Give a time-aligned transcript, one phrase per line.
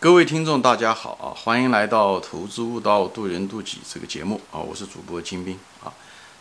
[0.00, 1.28] 各位听众，大家好啊！
[1.36, 4.56] 欢迎来到《投资悟道，渡人渡己》这个节目啊！
[4.58, 5.92] 我是主播金兵啊。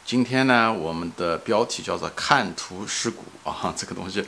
[0.05, 3.73] 今天呢，我们的标题叫做“看图识股”啊。
[3.75, 4.25] 这个东西，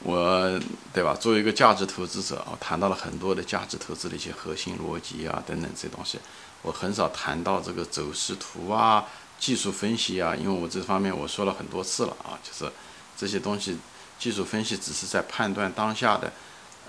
[0.00, 0.60] 我
[0.92, 1.14] 对吧？
[1.14, 6.18] 作为一个价值投资者啊，谈到了很多的价值投资的一些核心逻辑啊等等这些东西。
[6.60, 9.02] 我很少谈到这个走势图啊、
[9.38, 12.70] 技术分析啊，因为我这方面我说了很多次了啊，就是
[13.16, 13.78] 这些东西，
[14.18, 16.30] 技术分析只是在判断当下的。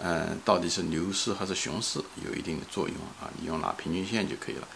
[0.03, 3.27] 嗯，到底是牛市还是熊市，有一定的作用啊。
[3.39, 4.67] 你用拿平均线就可以了。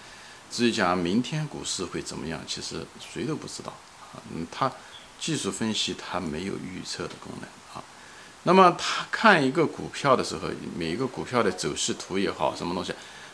[0.49, 3.71] 至于讲明天股市会怎么样，其实谁都不知道
[4.13, 4.17] 啊。
[4.33, 4.71] 嗯，它
[5.19, 7.83] 技术分析它没有预测的功能啊。
[8.43, 12.91] 那么他看一个股票的时候，每一个股票的走势图也好，什么东西，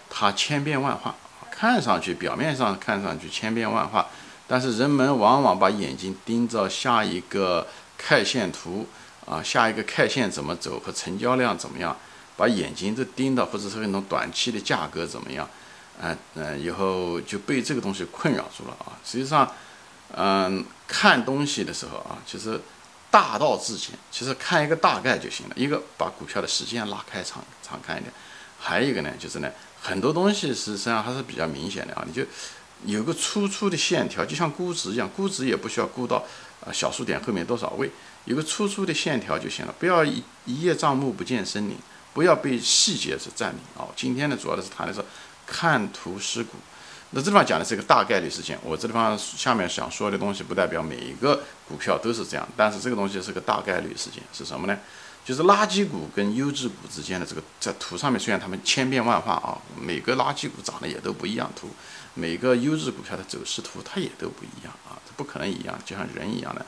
[0.10, 1.16] 它千变万化，
[1.50, 4.06] 看上去表面上看上去千变万化，
[4.46, 7.66] 但是人们往往把眼睛盯着下一个
[7.98, 8.86] K 线图。
[9.28, 11.96] 啊，下一个 K 线怎么走和成交量怎么样，
[12.38, 15.50] 把眼睛都盯到，或者是那种短期的价格怎么样，
[16.02, 18.96] 嗯嗯，以后就被这个东西困扰住了啊。
[19.04, 19.52] 实际上，
[20.16, 22.58] 嗯，看东西的时候啊，其实
[23.12, 25.54] 大道至简，其实看一个大概就行了。
[25.58, 28.14] 一个把股票的时间拉开长长看一点，
[28.58, 29.52] 还有一个呢，就是呢，
[29.82, 32.06] 很多东西实际上还是比较明显的啊。
[32.08, 32.24] 你就
[32.86, 36.24] 有个粗粗的线条，就像估值一样，估值也不需要估到
[36.66, 37.92] 啊小数点后面多少位。
[38.28, 41.78] 有个粗粗的线条就行了，不要一一叶障目不见森林，
[42.14, 43.88] 不要被细节所占领哦。
[43.96, 45.02] 今天呢，主要的是谈的是
[45.46, 46.58] 看图识股。
[47.12, 54.78] 那这地方讲的是一个大概率事件，我这地方下面想说的东西不代表每一个股票都是这样，但是这个东西是个大概率事件，是什么呢？
[55.24, 61.70] 就是垃圾股跟优质股之间的这个在图上面，虽然它们千变万化啊，每个垃圾股长得也都不一样，图
[62.14, 66.66] 每个优质股票的走势图它也都不一样啊，它不可能一样，就像人一样的。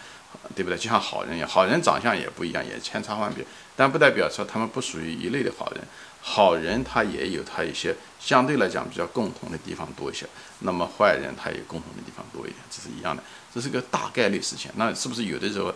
[0.56, 0.78] 对不对？
[0.78, 5.84] 就像好人一样，好人长相也不一样，也千差万别，但不代表说他们不属于一类的好人。
[6.22, 10.28] 好人他也有他一些相对来讲比较共同的地方多一些，
[10.60, 13.24] 那么坏人他也共同的地方多一点，这是一样的，
[13.56, 14.70] 这是个大概率事情。
[14.76, 15.74] 那是不是有的时候，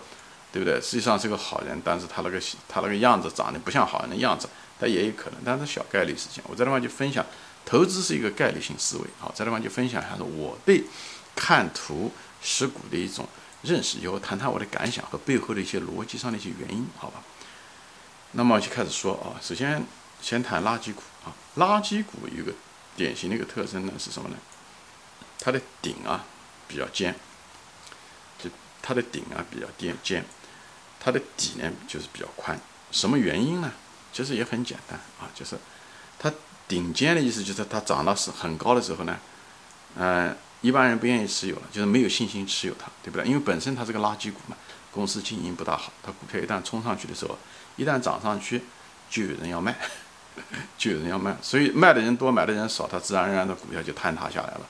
[0.51, 0.81] 对不对？
[0.81, 6.43] 实际上是个好人，但是他那个他那个样子长得不像好人的样子，他也有可能，但是小概率事情。
[6.49, 7.25] 我这地方就分享，
[7.65, 9.05] 投资是一个概率性思维。
[9.19, 10.83] 好，这地方就分享一下，是我对
[11.37, 12.11] 看图
[12.41, 13.25] 识股的一种。
[13.63, 17.23] 认识以后，谈谈我的感想和背后的一些逻辑上的一些原因，好吧？
[18.33, 19.81] 那么就开始说啊，首先
[20.21, 22.51] 先谈垃圾股啊，垃圾股有个
[22.97, 24.35] 典型的一个特征呢是什么呢？
[25.39, 26.25] 它的顶啊
[26.67, 27.15] 比较尖，
[28.37, 28.49] 就
[28.81, 30.25] 它的顶啊比较尖尖，
[30.99, 32.59] 它的底呢就是比较宽。
[32.91, 33.71] 什么原因呢？
[34.11, 35.57] 其实也很简单啊，就是
[36.19, 36.29] 它
[36.67, 39.17] 顶尖的意思就是它涨到是很高的时候呢，
[39.95, 40.35] 嗯。
[40.63, 43.27] 一般人不愿意持有了，就是没有信心持有它，对不对？
[43.27, 44.55] 因为本身它是个垃圾股嘛，
[44.91, 47.37] 公司经营不大好，它股票一旦冲上去的时候，
[47.75, 48.61] 一旦涨上去，
[49.09, 49.75] 就有人要卖，
[50.79, 54.61] 就有人要卖，所以卖的人多，买的人少，它自然而然的股票就坍塌下来了，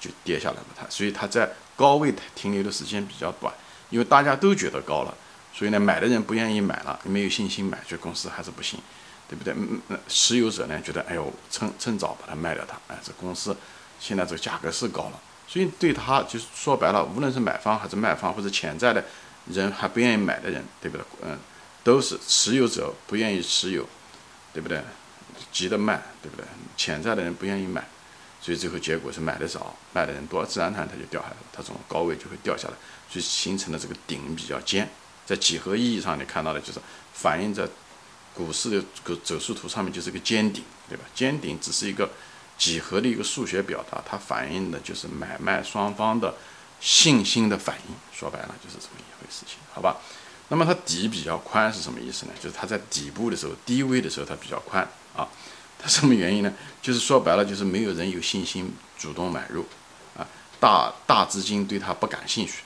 [0.00, 0.66] 就跌下来了。
[0.76, 3.54] 它所以它在高位停留的时间比较短，
[3.90, 5.14] 因为大家都觉得高了，
[5.54, 8.80] 所以呢，买的人不愿意买了，没有信心买，觉得公司还是不行，
[9.28, 9.54] 对不对？
[9.54, 13.56] 嗯嗯，持有者呢觉得，哎呦，趁趁早把它卖掉它，哎，这公司。
[14.00, 19.04] 现在这个价格是高了，所以对他就是说白了，无论是买方还是卖方，或者潜在的
[19.46, 21.04] 人还不愿意买的人，对不对？
[21.22, 21.38] 嗯，
[21.84, 23.86] 都是持有者不愿意持有，
[24.54, 24.82] 对不对？
[25.52, 26.44] 急着卖，对不对？
[26.78, 27.86] 潜在的人不愿意买，
[28.40, 32.74] 所以最后结果是买的少，卖的人多，自然它它就掉下来，它从高位就会掉下来，
[33.10, 34.88] 所以形成了这个顶比较尖。
[35.26, 36.80] 在几何意义上，你看到的就是
[37.12, 37.68] 反映在
[38.34, 41.04] 股市的个走势图上面，就是个尖顶，对吧？
[41.14, 42.08] 尖顶只是一个。
[42.60, 46.34] 几何的一个数学表达，它反映的就是买卖双方的
[46.78, 47.94] 信心的反应。
[48.12, 49.96] 说白了就是这么一回事情，好吧？
[50.48, 52.32] 那么它底比较宽是什么意思呢？
[52.38, 55.26] 就是它在底部的时候，低位的时候它比较宽啊。
[55.78, 56.52] 它什么原因呢？
[56.82, 59.64] 就是说白了就是没有人有信心主动买入
[60.14, 60.28] 啊，
[60.60, 62.62] 大大资金对它不感兴趣，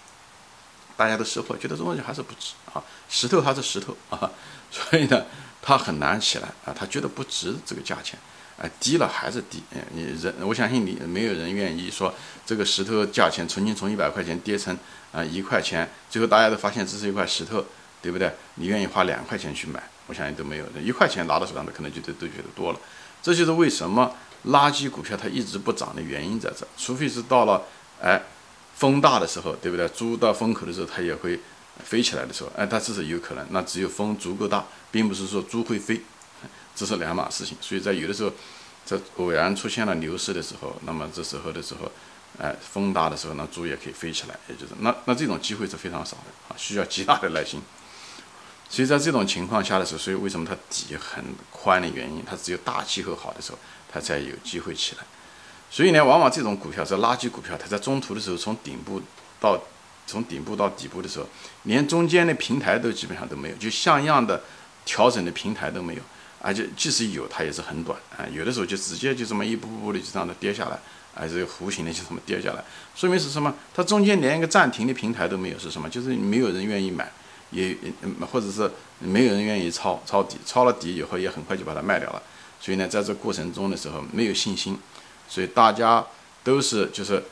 [0.97, 4.29] 大家都识货，觉得这东西还是不值啊，石头还是石头啊，
[4.73, 5.25] 所以呢，
[5.63, 8.19] 它很难起来啊，它觉得不值这个价钱。
[8.57, 12.15] 哎，低了还是低，嗯，你人，我相信你没有人愿意说
[12.47, 14.77] 这个石头价钱曾经从一百块钱跌成
[15.13, 17.65] 啊一块钱，最后大家都发现这是一块石头，
[18.01, 18.33] 对不对？
[18.55, 22.79] 你愿意花两块钱去买，我相信都没有人，一块钱拿到手上的可能就都都觉得多了。
[23.21, 24.15] 这就是为什么
[24.47, 27.61] 垃圾股票它一直不涨的原因在这，除非是到了
[28.01, 28.23] 哎
[28.77, 29.89] 风大的时候，对不对？
[29.89, 31.41] 猪到风口的时候它也会
[31.83, 36.01] 飞起来的时候，哎，它这是有可能，那只有风足够大，并不是说猪会飞。
[36.75, 38.33] 这是两码事情，所以在有的时候，
[38.85, 41.91] 在偶然出现了牛市的时候，那么这时候的时候，
[42.39, 47.63] 哎，风大的时候，那猪也可以飞起来，也就是那那这种机会是非常少的啊，需要极大的耐心。
[48.69, 53.59] 所以在这种情况下的时候，所以为什么它底很宽的原因，它只有大气候好的时候，
[53.93, 55.03] 它才有机会起来。
[55.71, 59.01] 所以呢，往往这种股票是垃圾股票，它在中途的时候，从顶部
[59.39, 59.61] 到
[60.07, 61.27] 从顶部到底部的时候，
[61.65, 64.43] 连中间的平台都基本上都没有，就像样的
[64.85, 66.03] 调整的平台都没有，
[66.45, 70.79] 而且即使有，它也是很短啊，有的时候就直接就这么一步步的就这样的跌下来，
[71.15, 72.63] 啊，这个弧形的就这么跌下来，
[72.95, 73.55] 说明是什么？
[73.73, 75.89] 它中间连一个暂停的平台都没有，是什么？
[75.89, 77.11] 就是没有人愿意买，
[77.51, 77.75] 也
[78.31, 82.23] 或者是没有人愿意抄抄底，抄了底以后也很快就把它卖掉了。
[82.61, 84.79] 所以呢，在这过程中的时候没有信心。
[85.27, 86.05] 所以大家
[86.43, 87.25] 都是就是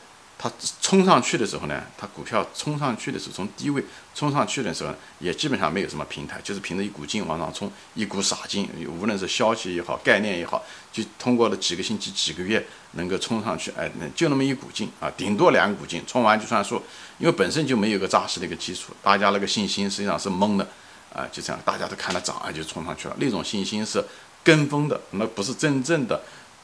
[0.43, 0.51] 它
[0.81, 3.81] 冲上去的时候呢，它股票冲上去的时候，从低位
[4.13, 8.67] 冲上去的时候，也基本上没有什么平台，就是凭着一股劲往上冲，一股傻劲，
[8.99, 10.61] 无论是消息也好，概念也好，
[10.91, 16.75] 就通过了几个星期、几个月能够冲上去，哎，那就那么一股劲啊，顶多两股劲，冲完就算数，
[17.19, 20.67] 因为本身就没有个扎实的一个基础，大家那个信心实际上是懵的
[21.13, 24.03] 啊，就这样，大家都看它涨啊，就冲上去了，那种信心是
[24.43, 26.21] 跟风的，那不是真正的。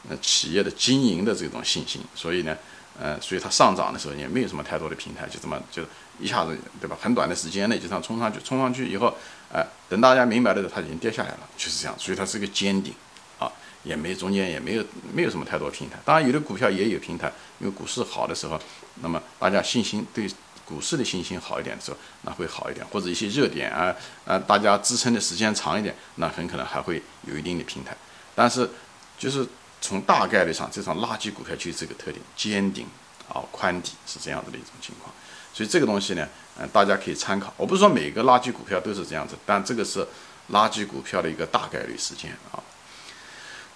[0.09, 2.57] 呃，企业的经营的这种信心，所以呢，
[3.01, 5.81] 呃，所以它上涨的时候也没有什么太多的平台，就这么就
[6.19, 6.97] 一下子，对吧？
[7.01, 9.15] 很短的时间内就这样冲上去，冲上去以后，
[9.53, 11.95] 哎，等大家明白的时候，它已经跌下来了，就是这样。
[11.97, 12.93] 所以它是个尖顶，
[13.39, 13.49] 啊，
[13.83, 15.95] 也没中间也没有没有什么太多平台。
[16.03, 18.59] 当然，有的股票也有平台，因为股市好的时候，
[19.01, 20.29] 那么大家信心对
[20.65, 23.95] 股市的信心好一点的时候，那会好一点，或者一些热点啊，
[24.25, 27.95] 呃，大家支撑的时间长一点，那很可能还会有一定的平台。
[28.35, 28.69] 但是
[29.17, 29.47] 就是。
[29.89, 32.85] 从大概率上，这种垃圾股票就是这个特点：尖顶
[33.27, 35.11] 啊，宽底是这样子的一种情况。
[35.51, 36.27] 所以这个东西呢，
[36.59, 37.51] 嗯，大家可以参考。
[37.57, 40.07] 我不是说每个垃圾股票都是这样子，但这个是
[40.51, 42.61] 垃圾股票的一个大概率事件啊。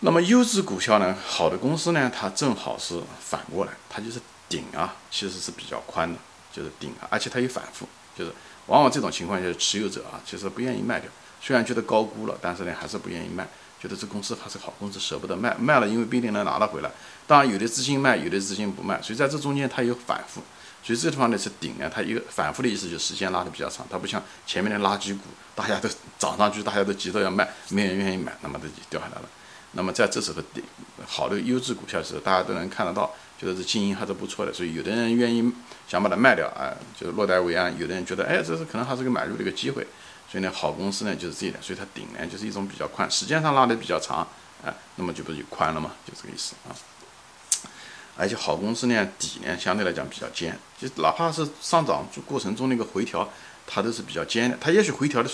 [0.01, 6.19] 那么优质股票呢，好的公司呢，它正好是反过来，它就是顶啊，其实是比较宽的，
[6.51, 8.31] 就是顶啊，而且它有反复，就是
[8.67, 11.09] 往往这种情况下，持有者啊，其实不愿意卖掉，
[11.41, 13.47] 虽然觉得高估了，但是呢，还是不愿意卖。
[13.83, 16.89] 觉得这公司还是好公司，舍不得卖，卖了因为不一定能拿得回来。
[17.27, 20.41] 当然，有的资金卖，有的资金不卖，所以在这中间它有反复。
[20.81, 29.23] 所以这地方呢是顶啊，它一个反复的意思就是时间拉的比较长，它不像前面的垃圾股，大家都涨上去，大家都急着要卖，没人愿意买，那么它就掉下来了。
[29.73, 30.41] 那么在这时候
[31.05, 35.51] 好的优质股票的时候，大家都能看得到，觉得这经营还是不错的，所以有的人愿意
[35.89, 39.85] 想把它卖掉啊，就落袋为安；有的人觉得，哎，这是可能还是个买入的一个机会。
[40.33, 44.27] 所以呢，好公司呢就是这一点，所以它顶呢就是一种比较宽，时间上拉的比较长，
[44.65, 46.73] 啊，那么就不是就宽了嘛，就这个意思啊。
[48.17, 53.29] 而且好公司呢底呢相对来讲比较尖，就哪怕是上涨过程中那个回调，
[53.67, 55.29] 它都是比较尖的，它也许回调的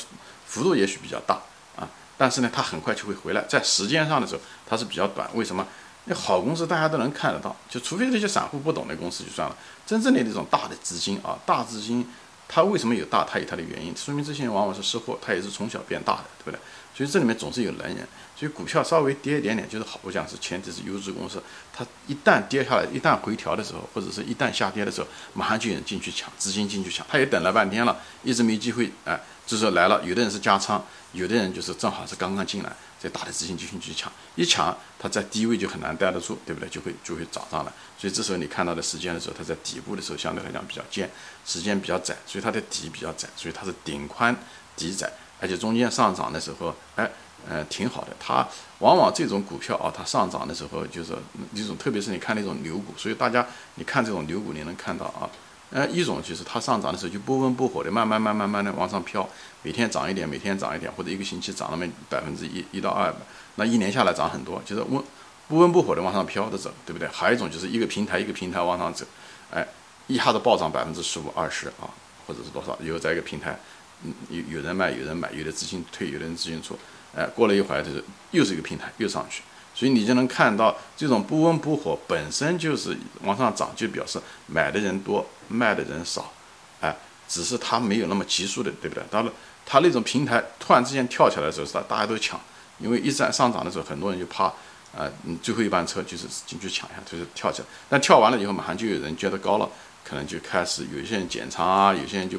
[0.45, 1.35] 幅度也许比较大
[1.77, 1.87] 啊，
[2.17, 5.65] 但是呢它很快就会回来，在时间上的时候它是比较短，为什么？
[6.03, 9.55] 那好公司大家都能看得到，就除非那些散户不懂的公司就算了，
[9.85, 12.05] 真正的那种大的资金啊，大资金。
[12.51, 13.23] 它为什么有大？
[13.23, 16.59] 它有它的原因，说明这些人往往是识货，他也是从小变大的，对不对？
[16.95, 18.05] 所以这里面总是有能人。
[18.35, 27.05] 所以股票稍微跌一点点，就是好我讲是前提是优质公司，它一旦跌下来，一旦回调的时候，或者是一旦下跌的时候，马上就有人进去抢，资金进去抢。
[27.07, 30.01] 他也等了半天了，一直没机会，哎，就是来了。
[30.03, 32.73] 有的人是加仓，有的人就是正好是刚刚进来。
[33.01, 36.67] 这大的资金进行去抢，一抢，它在低位就很难待得住，对不对？
[36.67, 37.71] 就会就会涨上来。
[37.97, 41.09] 所以这时候你看到的时间的时候，它在底部的时候相对来讲比较尖，
[41.45, 44.35] 时间比较窄，所以它的底比较窄，所以它是顶宽
[44.75, 45.09] 底窄，
[45.39, 47.09] 而且中间上涨的时候，哎，
[47.47, 48.15] 呃，挺好的。
[48.19, 48.45] 它
[48.79, 51.15] 往往这种股票啊，它上涨的时候就是
[51.51, 53.45] 那种，特别是你看那种牛股，所以大家
[53.75, 55.29] 你看这种牛股，你能看到啊。
[55.71, 59.27] 呃，一种就是它上涨的时候就不温不火的，慢慢慢慢慢的往上飘，
[59.61, 63.13] 每天涨一点，每天涨一点，或者一个星期涨那么百分之一一到二，
[63.55, 65.03] 那一年下来涨很多，就是温
[65.47, 67.07] 不温不火的往上飘着走，对不对？
[67.09, 69.05] 还有一种就是一个平台一个平台往上走，
[69.51, 69.67] 哎，
[70.07, 71.85] 一下子暴涨百分之十五二十啊，
[72.25, 73.59] 或者是多少，有在一个平台，
[74.03, 76.75] 嗯，有有人卖有人买，有的资金退，有的人资金出，
[77.15, 79.43] 哎，过了一会儿就是又是一个平台又上去。
[79.79, 86.33] 所以你就能看到，这种不温不火本身就是往上涨，就表示买的人多，卖的人少，
[86.81, 86.93] 哎，
[87.29, 89.01] 只是它没有那么急速的，对不对？
[89.09, 89.31] 当然，
[89.65, 92.37] 它那种平台突然之间跳起来的时候，是大家都抢，
[92.79, 94.51] 因为一在上涨的时候，很多人就怕，
[94.93, 95.09] 呃，
[95.41, 97.67] 最后一班车就是进去抢一下，就是跳起来。
[97.87, 99.69] 但跳完了以后，马上就有人觉得高了，
[100.03, 102.37] 可能就开始有一些人减仓啊，有些人就，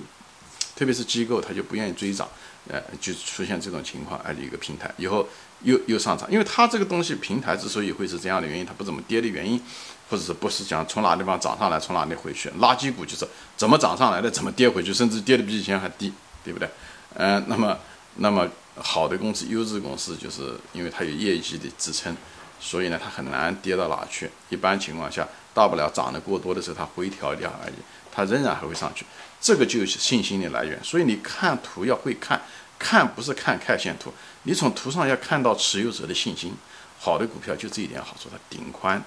[0.76, 2.28] 特别是机构，他就不愿意追涨。
[2.68, 5.26] 呃，就出现这种情况，哎，一个平台以后
[5.62, 9.60] 又又上涨，因为它这个东西平台之所以会是这样的原因，它不怎么跌的原因，
[10.08, 12.48] 或者是不是讲从哪地方涨上来，从哪里回去？
[12.60, 13.26] 垃圾股就是
[13.56, 16.12] 怎么涨上来的，怎么跌回去，甚至跌的比以前还低，
[16.42, 16.68] 对不对？
[17.14, 17.76] 嗯，那么
[18.16, 22.16] 那么好的公司、优质公司，就是因为它有业绩的支撑，
[22.60, 24.30] 所以呢，它很难跌到哪去。
[24.48, 27.74] 一般情况下，大不了涨得过多的时候，它回调掉而已，
[28.10, 29.04] 它仍然还会上去。
[29.40, 32.39] 这个就是信心的来源，所以你看图要会看，
[32.80, 34.12] 看不是看 K 线图，
[34.44, 36.54] 你从图上要看到持有者的信心。
[36.98, 39.02] 好的股票就这一点好处，它顶宽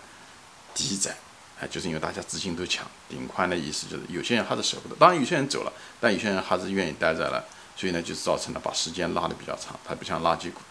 [0.74, 1.16] 低窄，
[1.60, 7.44] 哎，就是因为大家资金都抢，顶宽的意思就是有些人还是舍不得，当然有些人走了，但有些人还是愿意待在了，
[7.76, 10.62] 所以呢，就是造成了把时间拉的比较长，它不像垃圾股。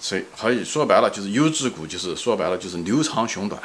[0.00, 3.60] 所以，可以说白了就是优质股，就是说白了就是牛长熊短，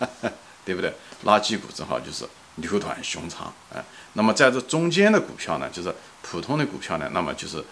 [0.64, 0.92] 对不对？
[1.24, 3.82] 垃圾股正好就是牛短熊长，哎，
[4.12, 7.62] 那么在这中间的股票呢，就是普通的股票呢，那么就是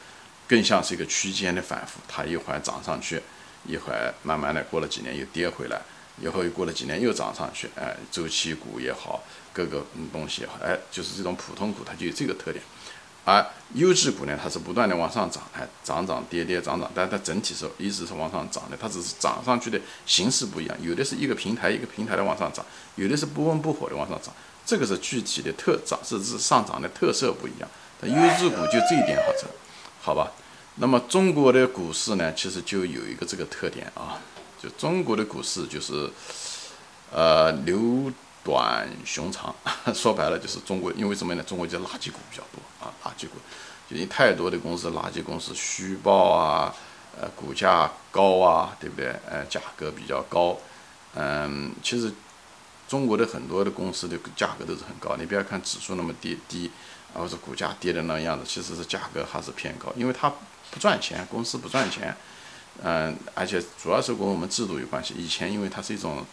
[0.46, 3.20] 更像是一个区间的反复，它一会儿涨上去，
[3.66, 5.80] 一会儿慢慢的过了几年又跌回来，
[6.20, 9.22] 以后又过了几年又涨上去，哎，周期股也好，
[9.52, 12.62] 各个东西也好，哎，就是这种普通股它就有这个特点。
[13.26, 22.62] 而优质股呢，它是不断的往上涨，哎，涨涨跌跌涨涨，但它整体是一直是往上涨的，它只是涨上去的形式不一样，有的是一个平台一个平台的往上涨，
[22.96, 24.30] 有的是不温不火的往上涨，
[24.66, 27.68] 这个是具体的特涨是是上涨的特色不一样。
[27.98, 29.46] 它优质股就这一点好处，
[30.04, 30.30] 好吧？
[30.74, 34.20] 那么中国的股市呢，其实就有一个这个特点啊，
[34.62, 36.10] 就中国的股市就是，
[37.10, 38.12] 呃，牛
[38.44, 39.54] 短熊长，
[39.94, 41.42] 说白了就是中国，因为什么呢？
[41.42, 42.60] 中国就垃圾股比较多。
[42.84, 43.38] 啊，垃圾股，
[43.88, 46.74] 就因为太多的公司，垃圾公司虚报啊，
[47.18, 49.06] 呃，股价高啊，对不对？
[49.26, 50.58] 呃，价格比较高，
[51.14, 52.12] 嗯，其实
[52.86, 55.16] 中国的很多的公司的价格都是很高。
[55.16, 56.70] 你不要看指数那么低低，
[57.14, 60.28] 或者股价跌的那样子，其实是价格还是偏高，因为它
[60.70, 62.14] 不赚钱，公司不赚钱，
[62.82, 65.14] 嗯，而且主要是跟我们制度有关系。
[65.16, 66.24] 以前因为它是一种。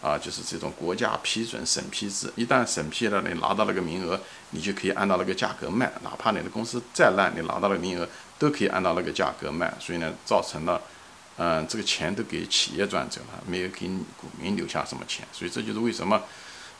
[0.00, 9.74] 啊，就是这种国家批准审批制，一旦审批了，你拿到那个名额，你就可以按照那个价格卖，哪怕你的公司再烂，你拿到了名额都可以按照那个价格卖。
[9.80, 10.80] 所以呢，造成了，
[11.36, 15.26] 嗯，这个钱都给企业赚走了，没有给股民留下什么钱。
[15.32, 16.22] 所以这就是为什么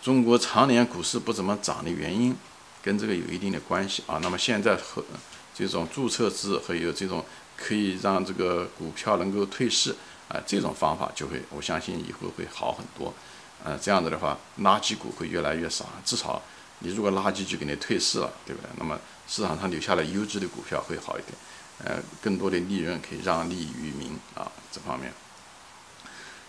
[0.01, 2.37] 中国常年股市不怎么涨的原因，
[2.83, 4.19] 跟这个有一定的关系啊。
[4.23, 5.05] 那么现在和
[5.55, 7.25] 这种注册制和有这种
[7.57, 9.95] 可以让这个股票能够退市。
[10.29, 13.15] 啊，这种方法就会，我相信以后会好很多。
[13.65, 15.87] 呃，这样子的话，垃圾股会越来越少。
[16.05, 16.43] 至少
[16.81, 18.69] 你如果垃圾就给你退市了，对不对？
[18.77, 21.33] 那么市场上留下来优质的股票会好一点。
[21.83, 25.11] 呃，更多的利润可以让利于民啊，这方面。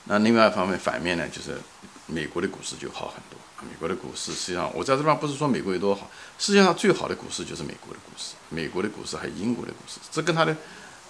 [0.03, 1.57] 那另外一方面反面呢，就是
[2.05, 3.38] 美国的股市就好很多。
[3.61, 10.55] 美国的股市实际上，我在这边不是说美国有多好，世界上最好的股市就是美国的股市，美国的股市还有英国的股市，这跟它的。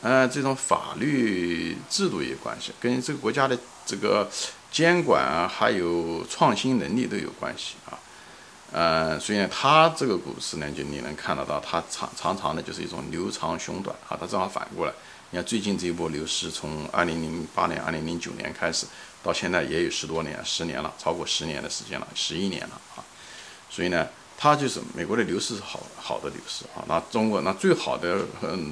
[0.01, 4.25] 呃，这种法律制度也有关系，跟这个国家的这个
[4.72, 8.00] 监管啊，还有创新能力都有关系啊。
[8.72, 14.15] 呃，所以呢，它这个股市呢，就你能看得到，它常常常的就是一种牛长熊短啊。
[14.18, 14.94] 它正好反过来，
[15.32, 18.86] 你看最近这一波牛市，从二零零八年、二零零九年开始，
[19.23, 23.03] 到现在也有十多年、十年了，超过十年的时间了，十一年了啊。
[23.69, 24.07] 所以呢。
[24.41, 28.25] 它就是美国的牛市是好好的牛市啊，那中国那最好的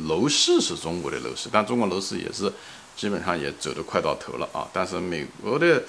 [0.08, 2.50] 楼市是中国的楼市，但中国楼市也是
[2.96, 4.66] 基本上也走得快到头了啊。
[4.72, 5.84] 但是美国的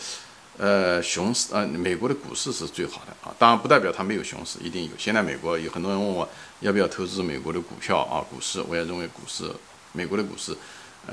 [0.57, 4.91] 呃熊市呃美国的股市是最好的啊，当然不代表它没有熊市，一定有。
[4.99, 9.49] 现在美国有很多人问我要不要投资美国的股票啊，股市我也认为股市
[9.93, 10.53] 美国的股市。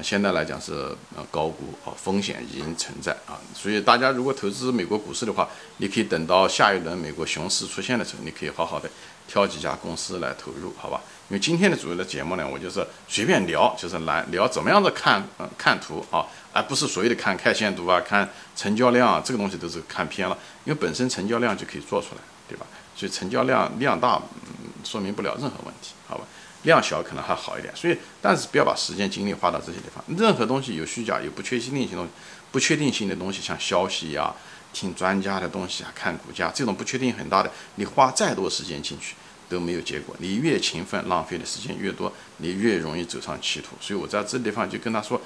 [0.03, 0.73] 现在来讲是
[1.15, 5.47] 呃高估啊，风险已经存在啊，所以大家如果投资美国股市的话，
[5.77, 8.89] 你可以等到下一轮美国熊市出现的时候，你可以好好的
[9.27, 11.01] 挑几家公司来投入，好吧？
[11.29, 22.65] 因为今天的主要的节目呢，我就是随便聊，就是来聊怎么样的看嗯看图啊，而不是所谓的看 K 线图啊，看成交量啊，这个东西都是看偏了，因为本身成交量就可以做出来，对吧？
[22.95, 26.23] 所以成交量量大，嗯，说明不了任何问题，好吧？
[26.65, 30.03] 量小可能还好一点，所以但是不要把时间精力花到这些地方。
[30.17, 32.11] 任何东西有虚假、有不确定性东西，
[32.51, 34.33] 不确定性的东西，像消息呀、
[34.73, 39.15] 听专家的东西啊、看股价这种不确定很大的，你花再多时间进去
[39.47, 40.15] 都没有结果。
[40.19, 43.75] 你越勤奋，浪费的时间越多，你越容易走上歧途。
[43.79, 45.21] 所以我在这地方就跟他说，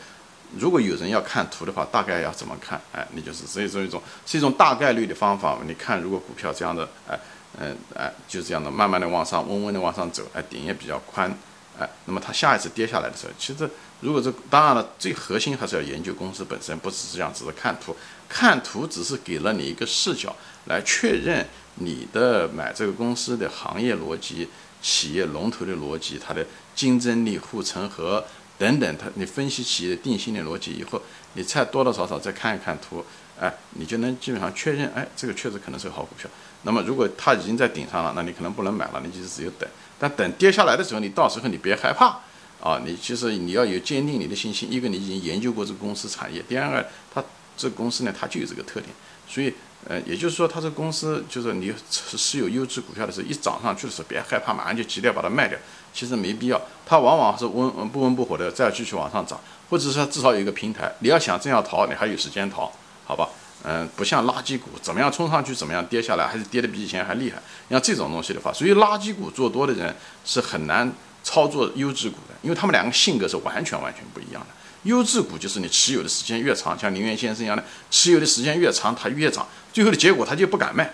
[0.57, 2.79] 如果有人要看图的话，大概要怎么看？
[2.91, 5.57] 哎，你就是这种一种是一种大概率的方法。
[5.65, 7.17] 你看，如果股票这样的，哎。
[7.57, 11.35] 嗯，哎，就这样的，慢慢的往上，稳稳的往上走，哎，顶也比较宽，
[11.77, 13.69] 哎，那么它下一次跌下来的时候，其实
[14.01, 17.95] 如果这当然了，最核心还是要研究公司本身，不只是这样，只是看图，
[18.29, 20.33] 看图只是给了你一个视角
[20.65, 24.47] 来确认你的买这个公司的行业逻辑、
[24.81, 28.23] 企业龙头的逻辑、它的竞争力、护城河
[28.57, 31.01] 等等，它你分析企业的定性的逻辑以后，
[31.33, 33.03] 你再多多少少再看一看图。
[33.39, 36.29] 哎，你就能基本上确认，哎，这个确实可能是个好股票。
[36.63, 39.67] 那么如果它已经在顶上了，那你可能不能买了，你就只有等。
[39.97, 42.19] 但等跌下来的时候，你到时候你别害怕
[42.61, 42.81] 啊！
[42.85, 44.71] 你其实你要有坚定你的信心。
[44.71, 47.23] 一个你已经研究过这个公司产业，第二个它
[47.55, 48.87] 这个公司呢，它就有这个特点。
[49.27, 49.53] 所以，
[49.87, 55.57] 呃，也就是说，它这个公司就是你持有优质股票的时候，一涨上去的时候，别害怕，马上就急着把它卖掉，
[55.93, 56.61] 其实没必要。
[56.85, 60.91] 它往往是温不温不火的再继续往上涨，或者说至少有一个平台。
[60.99, 62.71] 你要想这样逃，你还有时间逃，
[63.09, 63.27] 好吧？
[63.63, 67.41] 嗯，不像垃圾股，怎么样冲上去，怎么样跌下来，还是跌的比以前还厉害。
[67.67, 70.89] 像这种东西的话，所以垃圾股做多的人是很难
[71.23, 74.47] 操作优质股的，因为他们两个性格是完全完全不一样的。
[74.83, 80.93] 优质股就是你持有的时间越长，像林源先生一样的，持有的时间越长，它越涨，最后的结果它就不敢卖。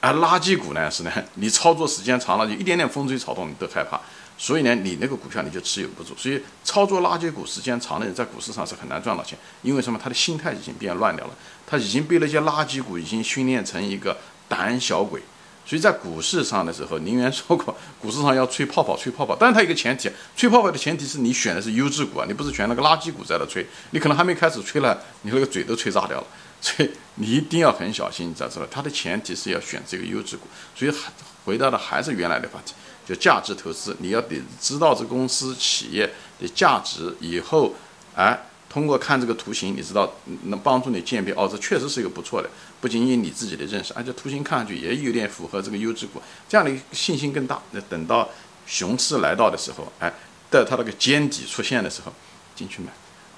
[0.00, 3.98] 而垃圾股呢是呢，你操作时间长了，就一点点风吹草动你都害怕，
[4.36, 6.14] 所以呢，你那个股票你就持有不住。
[6.16, 9.98] 所以操作垃圾股时间长的人在股市上是很难赚到钱，因为什么？
[10.02, 11.34] 他的心态已经变乱掉了，
[11.66, 14.16] 他已经被那些垃圾股已经训练成一个
[14.48, 15.20] 胆小鬼。
[15.66, 19.34] 所以在股市上的时候，宁愿说过，股市上要吹泡泡，吹泡泡。
[19.38, 26.26] 但是它一个前提，吹泡泡的前提是你选的是优质股啊，你不是选那个垃圾股在那吹，你可能还没开始吹了，你那个嘴都吹炸掉了。
[26.60, 28.66] 所以你一定要很小心， 你知道吧？
[28.70, 30.46] 它的前提是要选这个优质股。
[30.74, 31.10] 所以还
[31.46, 32.74] 回到的还是原来的话题，
[33.06, 37.74] 就价值投资，你要得知道这公司企业的价值以后，
[38.14, 38.46] 哎。
[38.66, 40.12] 通过看这个图形，你知道
[40.46, 42.50] 能帮助你鉴别哦，这确实是一个不错的。
[42.80, 47.62] 不仅仅你自己的认识，而且图形看上去也有点符合这个优质股，这样的信心更大。
[47.70, 48.28] 那等到
[48.66, 50.12] 熊市来到的时候，哎，
[50.50, 52.12] 在它那个尖底出现的时候，
[52.56, 52.90] 进去买。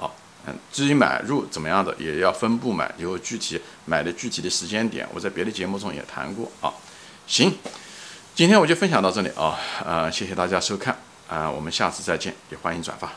[0.03, 0.11] 啊，
[0.47, 6.73] 嗯，至于买入怎么样的，也要分步买，有具体买的具体的时间点，我在别的节目中也谈过啊。
[7.27, 7.53] 行，
[8.37, 10.95] 今天我就分享到这里啊，呃，谢谢大家收看
[11.27, 13.11] 啊，我们下次再见，也欢迎转发。